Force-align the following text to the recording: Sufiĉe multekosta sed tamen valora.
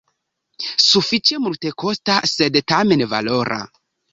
Sufiĉe 0.85 1.37
multekosta 1.45 2.17
sed 2.33 2.59
tamen 2.73 3.07
valora. 3.13 3.61